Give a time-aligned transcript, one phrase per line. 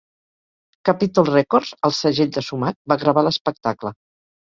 [0.91, 3.99] Capitol Records, el segell de Sumac, va gravar l'espectacle.